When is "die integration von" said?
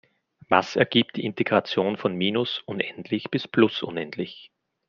1.17-2.15